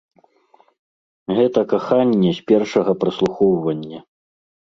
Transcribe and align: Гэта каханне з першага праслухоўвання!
Гэта 1.39 1.59
каханне 1.75 2.31
з 2.39 2.45
першага 2.51 2.91
праслухоўвання! 3.05 3.99